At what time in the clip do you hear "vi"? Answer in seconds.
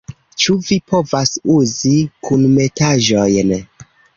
0.69-0.77